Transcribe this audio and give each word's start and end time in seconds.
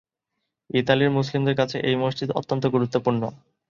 ইতালির 0.69 1.15
মুসলিমদের 1.17 1.55
কাছে 1.55 1.77
এই 1.81 1.95
মসজিদ 1.95 2.29
অত্যন্ত 2.31 2.63
গুরুত্বপূর্ণ। 2.65 3.21